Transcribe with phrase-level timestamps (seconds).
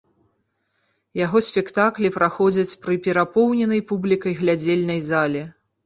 [1.25, 5.51] Яго спектаклі праходзяць пры перапоўненай публікай глядзельнай зале.